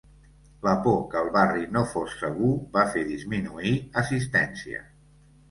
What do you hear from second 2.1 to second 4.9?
segur va fer disminuir assistència.